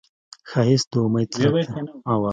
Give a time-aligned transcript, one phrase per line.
[0.49, 1.81] ښایست د امید څرک دی